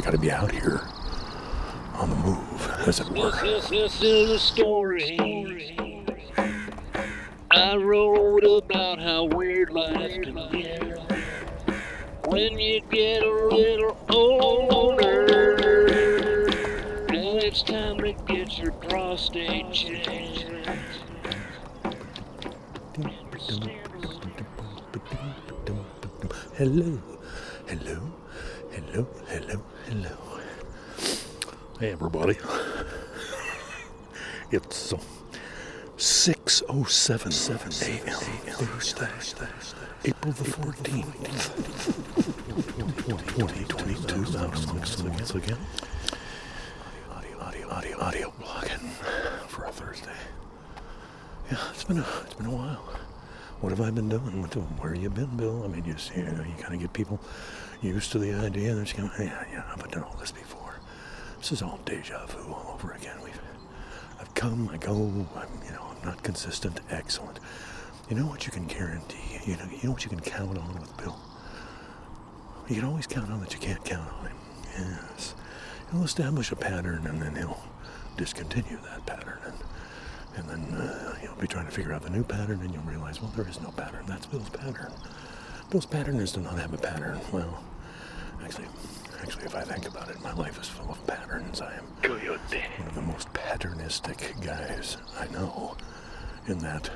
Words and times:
I 0.00 0.02
gotta 0.02 0.16
be 0.16 0.30
out 0.30 0.50
here 0.50 0.80
on 1.92 2.08
the 2.08 2.16
move, 2.16 2.70
as 2.86 3.00
it 3.00 3.10
were. 3.10 3.32
This, 3.42 3.68
this 3.68 4.02
is 4.02 4.30
a 4.30 4.38
story 4.38 5.76
I 7.50 7.76
wrote 7.76 8.42
about 8.64 8.98
how 8.98 9.24
weird 9.24 9.68
life 9.68 10.22
can 10.22 10.48
get 10.52 10.82
when 12.28 12.58
you 12.58 12.80
get 12.90 13.22
a 13.22 13.30
little 13.30 13.98
older. 14.08 15.26
Now 17.10 17.36
it's 17.36 17.62
time 17.62 17.98
to 17.98 18.14
get 18.26 18.56
your 18.56 18.72
prostate 18.72 19.70
checked. 19.70 20.46
Hello, 26.56 26.98
hello, 27.66 28.10
hello, 28.70 29.06
hello, 29.28 29.62
hello. 29.88 30.40
Hey, 31.78 31.92
everybody. 31.92 32.36
It's 34.50 34.92
uh, 34.92 34.98
6.07 35.96 37.82
a.m. 37.82 38.16
Thursday, 38.56 39.48
April 40.04 40.32
the 40.32 40.44
14th, 40.44 41.14
2022. 43.36 44.38
Out 44.38 44.66
once 44.74 45.34
again. 45.34 45.58
Audio, 47.12 47.38
audio, 47.40 47.68
audio, 47.70 48.00
audio 48.00 48.32
blogging 48.40 48.90
for 49.48 49.64
a 49.64 49.72
Thursday. 49.72 50.10
Yeah, 51.50 51.58
it's 51.70 51.84
been 51.84 51.98
a, 51.98 52.06
it's 52.24 52.34
been 52.34 52.46
a 52.46 52.50
while. 52.50 52.84
What 53.60 53.70
have 53.70 53.80
I 53.82 53.90
been 53.90 54.08
doing? 54.08 54.40
What, 54.40 54.54
where 54.54 54.94
you 54.94 55.10
been, 55.10 55.36
Bill? 55.36 55.62
I 55.64 55.68
mean, 55.68 55.84
you 55.84 55.98
see, 55.98 56.20
you, 56.20 56.24
know, 56.24 56.42
you 56.42 56.54
kind 56.58 56.74
of 56.74 56.80
get 56.80 56.92
people 56.94 57.20
used 57.82 58.10
to 58.12 58.18
the 58.18 58.32
idea. 58.32 58.74
They're 58.74 58.84
just 58.84 58.96
going, 58.96 59.10
yeah, 59.18 59.44
yeah, 59.52 59.64
I've 59.70 59.90
done 59.90 60.02
all 60.02 60.16
this 60.18 60.32
before. 60.32 60.80
This 61.38 61.52
is 61.52 61.62
all 61.62 61.78
deja 61.84 62.24
vu 62.26 62.52
all 62.52 62.72
over 62.74 62.92
again. 62.92 63.16
We've, 63.22 63.38
I've 64.18 64.32
come, 64.34 64.68
I 64.72 64.78
go. 64.78 65.26
I'm, 65.36 65.48
you 65.66 65.72
know, 65.72 65.82
I'm 65.90 66.04
not 66.06 66.22
consistent. 66.22 66.80
Excellent. 66.90 67.38
You 68.08 68.16
know 68.16 68.26
what 68.26 68.46
you 68.46 68.52
can 68.52 68.66
guarantee? 68.66 69.40
You 69.44 69.56
know, 69.56 69.64
you 69.70 69.84
know 69.84 69.92
what 69.92 70.04
you 70.04 70.10
can 70.10 70.20
count 70.20 70.56
on 70.56 70.74
with 70.80 70.96
Bill. 70.96 71.18
You 72.68 72.76
can 72.76 72.84
always 72.84 73.06
count 73.06 73.30
on 73.30 73.40
that 73.40 73.52
you 73.52 73.58
can't 73.60 73.84
count 73.84 74.10
on 74.20 74.26
him. 74.26 74.36
Yes, 74.78 75.34
he'll 75.90 76.04
establish 76.04 76.50
a 76.50 76.56
pattern 76.56 77.06
and 77.06 77.20
then 77.20 77.36
he'll 77.36 77.60
discontinue 78.16 78.78
that 78.84 79.04
pattern 79.06 79.38
and 79.44 79.54
and 80.36 80.48
then 80.48 80.60
uh, 80.74 81.16
you'll 81.22 81.34
be 81.36 81.46
trying 81.46 81.66
to 81.66 81.72
figure 81.72 81.92
out 81.92 82.02
the 82.02 82.10
new 82.10 82.22
pattern 82.24 82.60
and 82.60 82.72
you'll 82.72 82.82
realize, 82.84 83.20
well, 83.20 83.32
there 83.36 83.48
is 83.48 83.60
no 83.60 83.70
pattern. 83.70 84.04
That's 84.06 84.26
Bill's 84.26 84.48
pattern. 84.48 84.92
Bill's 85.70 85.86
pattern 85.86 86.16
is 86.16 86.32
to 86.32 86.40
not 86.40 86.58
have 86.58 86.72
a 86.72 86.78
pattern. 86.78 87.20
Well, 87.32 87.62
actually, 88.42 88.66
actually, 89.22 89.44
if 89.44 89.54
I 89.54 89.62
think 89.62 89.86
about 89.88 90.10
it, 90.10 90.20
my 90.22 90.32
life 90.34 90.60
is 90.60 90.68
full 90.68 90.90
of 90.90 91.06
patterns. 91.06 91.60
I 91.60 91.74
am 91.74 91.84
one 92.02 92.88
of 92.88 92.94
the 92.94 93.02
most 93.02 93.32
patternistic 93.32 94.40
guys 94.44 94.96
I 95.18 95.26
know. 95.28 95.76
In 96.46 96.58
that, 96.58 96.90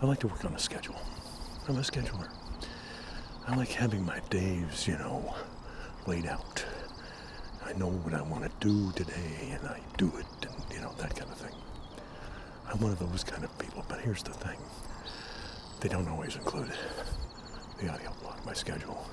I 0.00 0.06
like 0.06 0.20
to 0.20 0.28
work 0.28 0.44
on 0.44 0.54
a 0.54 0.58
schedule. 0.58 0.96
I'm 1.68 1.76
a 1.76 1.80
scheduler. 1.80 2.30
I 3.46 3.54
like 3.54 3.68
having 3.68 4.04
my 4.04 4.20
days, 4.30 4.86
you 4.86 4.96
know, 4.98 5.34
laid 6.06 6.26
out. 6.26 6.64
I 7.64 7.72
know 7.74 7.88
what 7.88 8.14
I 8.14 8.22
want 8.22 8.44
to 8.44 8.50
do 8.66 8.90
today, 8.92 9.50
and 9.52 9.68
I 9.68 9.80
do 9.98 10.10
it, 10.18 10.46
and 10.46 10.74
you 10.74 10.80
know 10.80 10.92
that 10.98 11.14
kind 11.14 11.30
of 11.30 11.36
thing. 11.36 11.54
I'm 12.70 12.78
one 12.80 12.92
of 12.92 12.98
those 13.00 13.24
kind 13.24 13.42
of 13.42 13.58
people, 13.58 13.84
but 13.88 14.00
here's 14.00 14.22
the 14.22 14.32
thing. 14.32 14.56
They 15.80 15.88
don't 15.88 16.06
always 16.08 16.36
include 16.36 16.70
the 17.80 17.88
audio 17.88 18.12
blog, 18.22 18.44
my 18.46 18.52
schedule, 18.52 19.04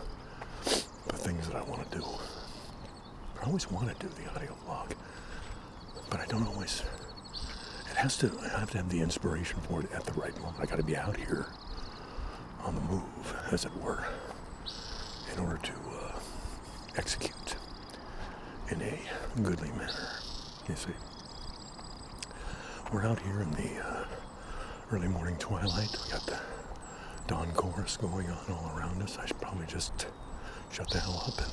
the 0.64 1.18
things 1.18 1.48
that 1.48 1.56
I 1.56 1.64
want 1.64 1.90
to 1.90 1.98
do. 1.98 2.06
I 3.42 3.46
always 3.48 3.70
want 3.72 3.88
to 3.88 4.06
do 4.06 4.14
the 4.22 4.30
audio 4.36 4.56
blog, 4.66 4.92
but 6.10 6.20
I 6.20 6.26
don't 6.28 6.46
always. 6.48 6.84
It 7.90 7.98
has 7.98 8.18
to. 8.18 8.32
I 8.44 8.60
have 8.60 8.70
to 8.72 8.78
have 8.78 8.90
the 8.90 9.00
inspiration 9.02 9.60
for 9.62 9.82
it 9.82 9.92
at 9.92 10.06
the 10.06 10.14
right 10.14 10.38
moment. 10.40 10.58
I 10.62 10.66
got 10.66 10.78
to 10.78 10.84
be 10.84 10.96
out 10.96 11.18
here, 11.18 11.48
on 12.64 12.76
the 12.76 12.82
move, 12.82 13.36
as 13.52 13.66
it 13.66 13.76
were, 13.78 14.06
in 15.34 15.40
order 15.40 15.58
to 15.58 15.72
uh, 15.72 16.20
execute 16.96 17.56
in 18.70 18.82
a 18.82 19.00
goodly 19.42 19.70
manner. 19.70 20.12
You 20.70 20.76
see. 20.76 20.92
We're 22.92 23.06
out 23.06 23.20
here 23.20 23.42
in 23.42 23.52
the 23.52 23.70
uh, 23.86 24.06
early 24.92 25.10
morning 25.10 25.36
twilight. 25.40 25.94
We 26.06 26.12
got 26.12 26.26
the 26.26 26.40
dawn 27.28 27.52
chorus 27.52 27.98
going 27.98 28.30
on 28.30 28.38
all 28.50 28.72
around 28.78 29.02
us. 29.04 29.18
I 29.18 29.26
should 29.26 29.42
probably 29.42 29.66
just 29.66 30.08
shut 30.72 30.90
the 30.90 31.00
hell 31.00 31.22
up 31.28 31.38
and 31.38 31.52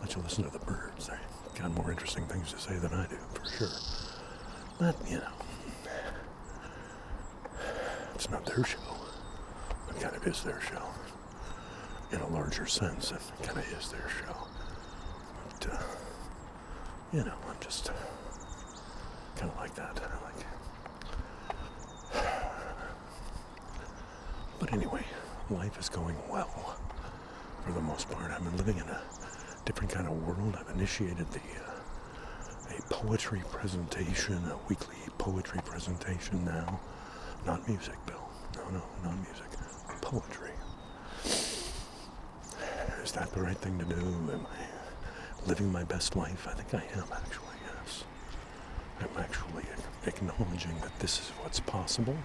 let 0.00 0.16
you 0.16 0.22
listen 0.22 0.42
to 0.42 0.50
the 0.50 0.58
birds. 0.64 1.06
They 1.06 1.60
got 1.60 1.70
more 1.72 1.92
interesting 1.92 2.26
things 2.26 2.52
to 2.52 2.58
say 2.58 2.76
than 2.78 2.92
I 2.92 3.06
do, 3.06 3.16
for 3.32 3.48
sure. 3.58 3.68
But, 4.80 4.96
you 5.08 5.18
know, 5.18 5.32
it's 8.16 8.28
not 8.28 8.44
their 8.44 8.64
show. 8.64 8.78
It 9.90 10.00
kind 10.00 10.16
of 10.16 10.26
is 10.26 10.42
their 10.42 10.60
show. 10.60 10.82
In 12.10 12.20
a 12.20 12.28
larger 12.28 12.66
sense, 12.66 13.12
it 13.12 13.20
kind 13.46 13.58
of 13.58 13.72
is 13.78 13.90
their 13.92 14.08
show. 14.08 14.48
But, 15.60 15.74
uh, 15.74 15.82
you 17.12 17.24
know, 17.24 17.34
I'm 17.48 17.56
just 17.60 17.92
kind 19.40 19.52
of 19.52 19.58
like 19.58 19.74
that. 19.74 19.98
I 20.02 20.08
like. 20.26 20.46
But 24.58 24.72
anyway, 24.74 25.02
life 25.48 25.78
is 25.80 25.88
going 25.88 26.16
well 26.30 26.76
for 27.64 27.72
the 27.72 27.80
most 27.80 28.10
part. 28.10 28.30
I've 28.30 28.44
been 28.44 28.56
living 28.58 28.76
in 28.76 28.82
a 28.82 29.00
different 29.64 29.90
kind 29.90 30.06
of 30.06 30.26
world. 30.26 30.58
I've 30.60 30.68
initiated 30.76 31.26
the 31.30 31.40
uh, 31.40 32.76
a 32.78 32.82
poetry 32.92 33.42
presentation, 33.50 34.36
a 34.44 34.58
weekly 34.68 34.98
poetry 35.16 35.62
presentation 35.64 36.44
now. 36.44 36.78
Not 37.46 37.66
music, 37.66 37.96
Bill. 38.04 38.28
No, 38.56 38.68
no, 38.70 38.82
not 39.02 39.16
music. 39.16 39.46
Poetry. 40.02 40.50
Is 43.02 43.12
that 43.12 43.32
the 43.32 43.40
right 43.40 43.56
thing 43.56 43.78
to 43.78 43.86
do? 43.86 43.96
Am 43.96 44.46
I 44.46 45.48
living 45.48 45.72
my 45.72 45.84
best 45.84 46.14
life? 46.14 46.46
I 46.46 46.52
think 46.52 46.74
I 46.74 46.84
am, 46.98 47.06
actually. 47.10 47.49
I'm 49.00 49.22
actually 49.22 49.64
acknowledging 50.06 50.78
that 50.82 50.98
this 50.98 51.20
is 51.20 51.28
what's 51.40 51.60
possible. 51.60 52.16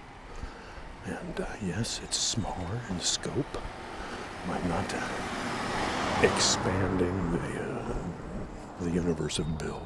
And 1.06 1.40
uh, 1.40 1.46
yes, 1.64 2.00
it's 2.04 2.16
smaller 2.16 2.80
in 2.90 3.00
scope. 3.00 3.58
I'm 4.48 4.68
not 4.68 4.94
uh, 4.94 5.00
expanding 6.22 7.32
the, 7.32 7.60
uh, 7.60 7.94
the 8.80 8.90
universe 8.90 9.38
of 9.38 9.58
Bill. 9.58 9.82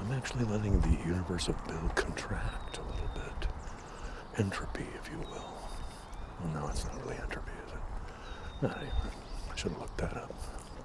I'm 0.00 0.12
actually 0.12 0.44
letting 0.44 0.80
the 0.80 0.96
universe 1.06 1.48
of 1.48 1.66
Bill 1.66 1.90
contract 1.94 2.78
a 2.78 2.82
little 2.82 3.10
bit. 3.14 3.48
Entropy, 4.38 4.86
if 5.00 5.10
you 5.10 5.18
will. 5.18 5.44
Well, 6.40 6.54
no, 6.54 6.68
it's 6.68 6.84
not 6.84 7.02
really 7.04 7.16
entropy, 7.16 7.50
is 7.66 7.72
it? 7.72 8.76
Even. 8.76 8.86
I 9.52 9.56
should 9.56 9.72
have 9.72 9.80
looked 9.80 9.98
that 9.98 10.16
up. 10.16 10.32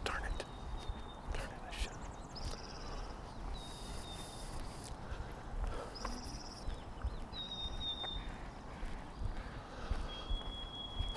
Darn 0.05 0.23
it. 0.23 0.45
Darn 1.33 1.47
it, 1.49 1.61
I 1.69 1.81
should. 1.81 1.91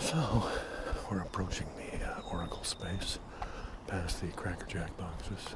So, 0.04 0.50
we're 1.10 1.20
approaching 1.22 1.66
the 1.76 2.04
uh, 2.06 2.20
Oracle 2.30 2.62
space, 2.62 3.18
past 3.86 4.20
the 4.20 4.26
Cracker 4.28 4.66
Jack 4.66 4.94
boxes. 4.98 5.54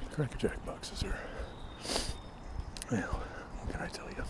The 0.00 0.14
Cracker 0.14 0.36
Jack 0.36 0.64
boxes 0.66 1.02
are, 1.02 1.18
well, 2.90 3.22
what 3.60 3.72
can 3.72 3.80
I 3.82 3.88
tell 3.88 4.08
you? 4.10 4.22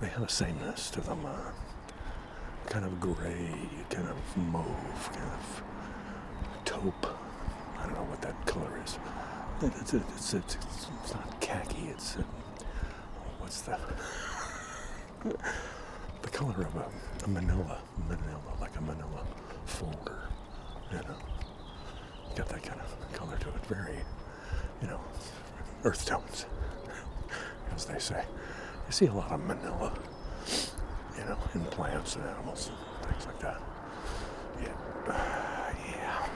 They 0.00 0.08
have 0.08 0.22
a 0.22 0.28
sameness 0.28 0.90
to 0.90 1.00
them, 1.00 1.24
uh, 1.24 1.52
kind 2.66 2.84
of 2.84 2.98
gray, 3.00 3.50
kind 3.90 4.08
of 4.08 4.36
mauve, 4.36 5.10
kind 5.12 5.30
of 5.32 5.62
taupe. 6.64 7.06
I 7.78 7.84
don't 7.86 7.94
know 7.94 8.02
what 8.02 8.20
that 8.22 8.44
color 8.46 8.80
is. 8.84 8.98
It- 9.62 9.72
It's, 9.80 9.94
it's, 9.94 10.34
it's, 10.34 10.56
it's, 10.56 11.14
not 11.14 11.40
khaki, 11.40 11.86
it's, 11.88 12.16
uh, 12.16 12.22
what's 13.38 13.60
the, 13.60 13.78
the 16.24 16.30
color 16.30 16.62
of 16.62 16.74
a, 16.76 16.86
a 17.24 17.28
manila, 17.28 17.78
manila, 18.08 18.56
like 18.58 18.74
a 18.76 18.80
manila 18.80 19.26
folder, 19.66 20.22
you 20.90 20.96
know. 20.96 21.16
Got 22.34 22.48
that 22.48 22.62
kind 22.62 22.80
of 22.80 23.12
color 23.12 23.36
to 23.36 23.48
it, 23.50 23.66
very, 23.66 23.98
you 24.80 24.88
know, 24.88 25.00
earth 25.84 26.06
tones, 26.06 26.46
as 27.74 27.84
they 27.84 27.98
say. 27.98 28.24
You 28.86 28.92
see 28.92 29.06
a 29.06 29.12
lot 29.12 29.32
of 29.32 29.40
manila, 29.44 29.92
you 31.18 31.24
know, 31.26 31.38
in 31.54 31.60
plants 31.66 32.16
and 32.16 32.24
animals 32.24 32.70
and 32.70 33.10
things 33.10 33.26
like 33.26 33.40
that. 33.40 33.60
Yeah. 34.62 34.68
yeah. 35.90 36.28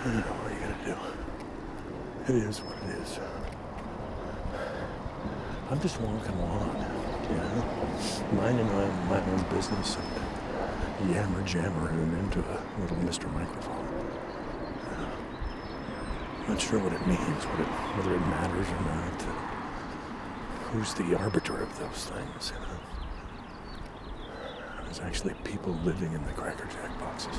I 0.00 0.04
don't 0.04 0.16
know 0.16 0.22
what 0.22 0.50
are 0.50 0.54
you 0.54 0.60
gonna 0.60 0.84
do. 2.26 2.34
It 2.34 2.48
is 2.48 2.60
what 2.60 2.74
it 2.74 3.02
is. 3.02 3.20
I'm 5.68 5.80
just 5.80 6.00
walking 6.00 6.38
along, 6.38 6.76
you 7.28 7.34
know, 7.34 7.64
minding 8.40 8.66
my, 8.66 8.86
my 9.10 9.20
own 9.20 9.42
business 9.50 9.96
and 9.96 11.10
yammer 11.10 11.42
jammering 11.42 12.12
into 12.20 12.38
a 12.38 12.62
little 12.80 12.96
Mr. 12.98 13.32
Microphone. 13.34 13.84
Uh, 14.86 15.10
not 16.46 16.60
sure 16.60 16.78
what 16.78 16.92
it 16.92 17.04
means, 17.08 17.44
what 17.50 17.58
it, 17.58 17.66
whether 17.98 18.14
it 18.14 18.20
matters 18.30 18.68
or 18.68 18.80
not. 18.94 19.22
Who's 20.70 20.94
the 20.94 21.18
arbiter 21.18 21.60
of 21.60 21.76
those 21.80 22.06
things? 22.14 22.52
You 22.54 22.60
know? 22.62 22.78
There's 24.84 25.00
actually 25.00 25.34
people 25.42 25.72
living 25.82 26.12
in 26.12 26.24
the 26.26 26.32
Cracker 26.32 26.66
Jack 26.66 26.96
boxes. 27.00 27.36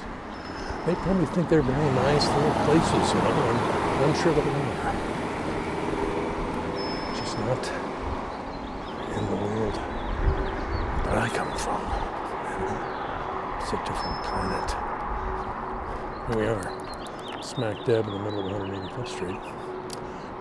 They 0.85 0.95
probably 0.95 1.27
think 1.27 1.47
they're 1.47 1.61
very 1.61 1.91
nice 1.95 2.27
little 2.27 2.51
places, 2.67 3.13
you 3.13 3.19
know, 3.23 3.31
and 3.31 4.03
I'm 4.03 4.15
sure 4.21 4.33
they 4.33 4.41
are. 4.41 4.95
Just 7.15 7.39
not 7.39 7.87
in 9.17 9.25
the 9.31 9.35
world 9.35 9.73
that 9.73 11.16
I 11.27 11.29
come 11.29 11.51
from. 11.57 11.81
It's 13.59 13.73
a 13.73 13.77
different 13.83 14.23
planet. 14.23 14.71
Here 16.29 16.37
we 16.37 16.47
are, 16.47 17.43
smack 17.43 17.83
dab 17.83 18.07
in 18.07 18.13
the 18.13 18.19
middle 18.19 18.47
of 18.47 18.51
185th 18.61 19.07
Street. 19.09 19.41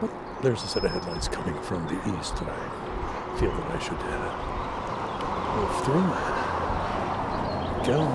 But 0.00 0.11
there's 0.43 0.62
a 0.62 0.69
set 0.69 0.85
of 0.85 0.93
headlights 0.93 1.27
coming 1.27 1.61
from 1.62 1.88
the 1.88 1.99
east 2.17 2.37
that 2.37 2.49
I 2.49 3.37
feel 3.37 3.50
that 3.50 3.71
I 3.73 3.79
should 3.81 3.99
uh, 3.99 4.31
move 5.56 5.75
through. 5.85 6.09
Go 7.93 8.06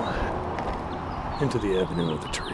into 1.44 1.58
the 1.58 1.78
avenue 1.78 2.10
of 2.14 2.22
the 2.22 2.28
trees. 2.28 2.51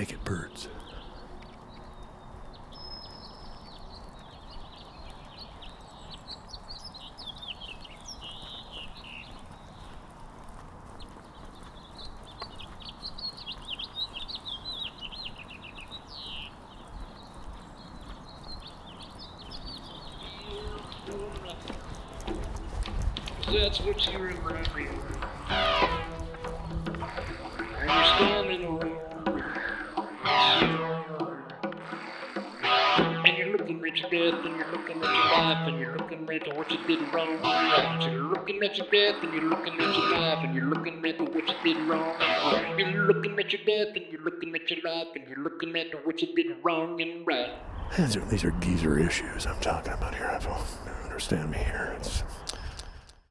It, 0.00 0.24
birds. 0.24 0.66
That's 23.52 23.80
what 23.80 24.10
you 24.10 24.18
remind 24.18 24.70
death 34.30 34.44
and 34.44 34.56
you're 34.56 34.72
looking 34.72 35.02
at 35.02 35.02
your 35.02 35.24
life 35.32 35.68
and 35.68 35.78
you're 35.78 35.96
looking 35.96 36.30
at 36.30 36.56
what 36.56 36.70
you 36.70 36.78
did 36.86 37.14
wrong. 37.14 38.02
You're 38.02 38.22
looking 38.22 38.62
at 38.62 38.76
your 38.76 38.86
death 38.86 39.22
and 39.22 39.32
you're 39.32 39.44
looking 39.44 39.74
at 39.74 39.96
your 39.96 40.10
life 40.10 40.38
and 40.44 40.54
you're 40.54 40.64
looking 40.64 41.04
at 41.04 41.20
what 41.20 41.48
you 41.48 41.54
did 41.64 41.88
wrong. 41.88 42.14
You're 42.78 43.06
looking 43.06 43.38
at 43.38 43.52
your 43.52 43.62
death 43.64 43.96
and 43.96 44.06
you're 44.10 44.22
looking 44.22 44.54
at 44.54 44.70
your 44.70 44.80
life 44.84 45.08
and 45.14 45.28
you're 45.28 45.38
looking 45.38 45.76
at 45.76 46.06
what 46.06 46.20
you 46.22 46.34
did 46.34 46.56
wrong 46.62 47.00
and 47.00 47.26
right. 47.26 47.52
These 47.96 48.16
are, 48.16 48.24
these 48.26 48.44
are 48.44 48.52
geezer 48.52 48.98
issues 48.98 49.46
I'm 49.46 49.60
talking 49.60 49.92
about 49.92 50.14
here. 50.14 50.26
I 50.26 50.38
don't 50.38 51.04
understand 51.04 51.50
me 51.50 51.58
here. 51.58 51.94
It's 51.98 52.22